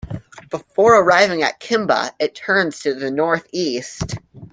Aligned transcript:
Before 0.49 0.99
arriving 0.99 1.43
at 1.43 1.59
Kimba, 1.59 2.11
it 2.19 2.33
turns 2.33 2.79
to 2.79 2.95
the 2.95 3.11
north-east. 3.11 4.17